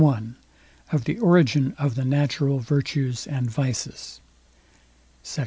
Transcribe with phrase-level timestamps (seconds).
[0.03, 0.19] I
[0.91, 4.19] OF THE ORIGIN OF THE NATURAL VIRTUES AND VICES
[5.21, 5.39] SECT.